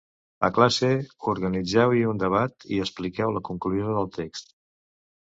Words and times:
A 0.47 0.49
classe, 0.53 0.87
organitzeu-hi 1.33 2.01
un 2.13 2.21
debat 2.23 2.65
i 2.79 2.79
expliqueu 2.87 3.35
la 3.37 3.45
conclusió 3.51 3.93
del 3.99 4.11
text. 4.17 4.51